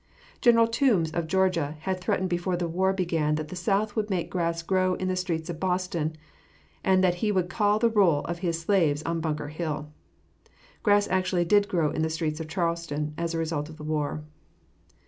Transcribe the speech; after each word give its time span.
General 0.41 0.65
Toombs 0.65 1.11
of 1.11 1.27
Georgia 1.27 1.77
had 1.81 2.01
threatened 2.01 2.27
before 2.31 2.57
the 2.57 2.67
war 2.67 2.91
began 2.91 3.35
that 3.35 3.49
the 3.49 3.55
South 3.55 3.95
would 3.95 4.09
make 4.09 4.31
grass 4.31 4.63
grow 4.63 4.95
in 4.95 5.07
the 5.07 5.15
streets 5.15 5.47
of 5.47 5.59
Boston, 5.59 6.15
and 6.83 7.03
that 7.03 7.13
he 7.21 7.31
would 7.31 7.51
call 7.51 7.77
the 7.77 7.87
roll 7.87 8.21
of 8.21 8.39
his 8.39 8.59
slaves 8.59 9.03
on 9.03 9.21
Bunker 9.21 9.49
Hill. 9.49 9.91
Grass 10.81 11.07
actually 11.09 11.45
did 11.45 11.67
grow 11.67 11.91
in 11.91 12.01
the 12.01 12.09
streets 12.09 12.39
of 12.39 12.47
Charleston 12.47 13.13
as 13.15 13.35
a 13.35 13.37
result 13.37 13.69
of 13.69 13.77
the 13.77 13.83
war. 13.83 14.23